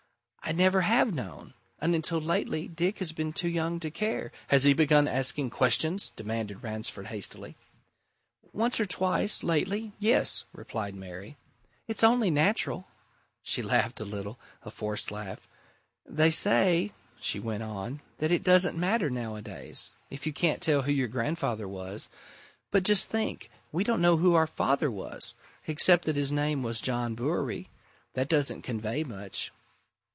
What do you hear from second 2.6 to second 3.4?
Dick has been